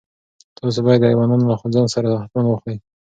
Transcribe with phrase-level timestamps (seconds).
[0.59, 2.77] تاسو باید ایوانان له ځان سره حتماً واخلئ.